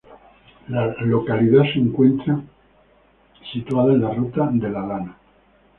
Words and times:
La 0.69 0.87
localidad 1.01 1.61
de 1.61 1.73
se 1.73 1.77
encuentra 1.77 2.41
situada 3.53 3.93
en 3.93 4.01
la 4.01 4.11
Ruta 4.11 4.49
de 4.51 4.67
la 4.71 4.79
Lana. 4.83 5.15